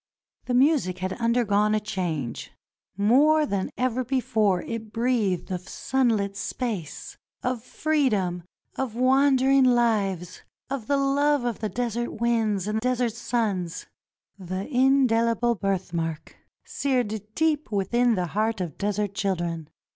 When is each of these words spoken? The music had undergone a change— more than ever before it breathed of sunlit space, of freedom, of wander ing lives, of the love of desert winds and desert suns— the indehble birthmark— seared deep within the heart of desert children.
The 0.45 0.55
music 0.55 0.97
had 0.97 1.13
undergone 1.13 1.75
a 1.75 1.79
change— 1.79 2.51
more 2.97 3.45
than 3.45 3.69
ever 3.77 4.03
before 4.03 4.63
it 4.63 4.91
breathed 4.91 5.51
of 5.51 5.69
sunlit 5.69 6.35
space, 6.35 7.17
of 7.43 7.61
freedom, 7.63 8.41
of 8.77 8.95
wander 8.95 9.47
ing 9.51 9.63
lives, 9.65 10.41
of 10.71 10.87
the 10.87 10.97
love 10.97 11.45
of 11.45 11.59
desert 11.75 12.13
winds 12.19 12.67
and 12.67 12.79
desert 12.79 13.13
suns— 13.13 13.85
the 14.39 14.65
indehble 14.73 15.53
birthmark— 15.59 16.35
seared 16.65 17.21
deep 17.35 17.71
within 17.71 18.15
the 18.15 18.25
heart 18.33 18.59
of 18.59 18.79
desert 18.79 19.13
children. 19.13 19.69